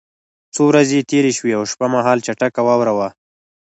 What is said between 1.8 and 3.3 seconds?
مهال چټکه واوره وه